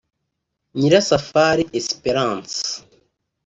Nyirasafari 0.77 1.63
Esperance 1.79 2.59